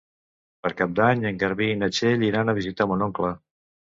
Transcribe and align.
Per 0.67 0.71
Cap 0.79 0.95
d'Any 0.99 1.21
en 1.31 1.37
Garbí 1.43 1.67
i 1.73 1.77
na 1.83 1.91
Txell 1.97 2.25
iran 2.29 2.51
a 2.53 2.57
visitar 2.61 2.87
mon 2.93 3.07
oncle. 3.09 3.33